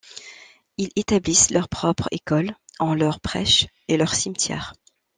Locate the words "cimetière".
4.15-4.73